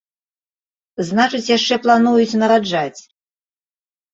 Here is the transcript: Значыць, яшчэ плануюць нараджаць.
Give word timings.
Значыць, 1.09 1.51
яшчэ 1.57 1.75
плануюць 1.83 2.37
нараджаць. 2.45 3.01